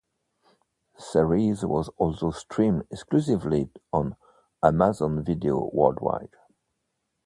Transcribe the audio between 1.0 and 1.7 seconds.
series